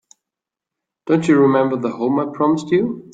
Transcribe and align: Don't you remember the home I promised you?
Don't 1.05 1.27
you 1.27 1.39
remember 1.39 1.77
the 1.77 1.91
home 1.91 2.19
I 2.19 2.25
promised 2.35 2.71
you? 2.71 3.07